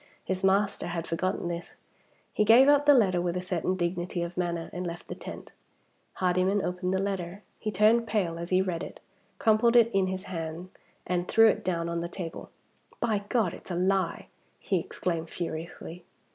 His 0.25 0.43
master 0.43 0.87
had 0.87 1.05
forgotten 1.05 1.47
this. 1.47 1.75
He 2.33 2.43
gave 2.43 2.67
up 2.67 2.87
the 2.87 2.93
letter 2.95 3.21
with 3.21 3.37
a 3.37 3.39
certain 3.41 3.75
dignity 3.75 4.23
of 4.23 4.35
manner, 4.35 4.71
and 4.73 4.87
left 4.87 5.07
the 5.09 5.13
tent. 5.13 5.51
Hardyman 6.13 6.63
opened 6.63 6.91
the 6.91 6.99
letter. 7.03 7.43
He 7.59 7.69
turned 7.69 8.07
pale 8.07 8.39
as 8.39 8.49
he 8.49 8.63
read 8.63 8.81
it; 8.81 8.99
crumpled 9.37 9.75
it 9.75 9.91
in 9.93 10.07
his 10.07 10.23
hand, 10.23 10.71
and 11.05 11.27
threw 11.27 11.49
it 11.49 11.63
down 11.63 11.87
on 11.87 11.99
the 11.99 12.09
table. 12.09 12.49
"By 12.99 13.19
G 13.19 13.25
d! 13.29 13.55
it's 13.55 13.69
a 13.69 13.75
lie!" 13.75 14.25
he 14.57 14.79
exclaimed 14.79 15.29
furiously. 15.29 16.03